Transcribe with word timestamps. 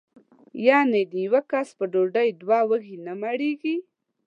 یعنې 0.67 1.01
د 1.11 1.13
یوه 1.25 1.41
کس 1.51 1.67
په 1.77 1.85
ډوډۍ 1.91 2.29
دوه 2.41 2.59
وږي 2.69 2.97
نه 3.05 3.13
مړېږي. 3.21 3.77